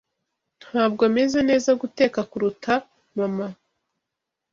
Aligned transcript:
Ntabwo 0.69 1.01
meze 1.15 1.39
neza 1.49 1.71
guteka 1.81 2.19
kuruta 2.29 2.73
mama 3.17 3.47